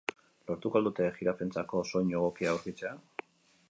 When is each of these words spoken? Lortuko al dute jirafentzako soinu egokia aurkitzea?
Lortuko 0.51 0.79
al 0.79 0.87
dute 0.89 1.11
jirafentzako 1.19 1.85
soinu 1.93 2.19
egokia 2.23 2.53
aurkitzea? 2.57 2.97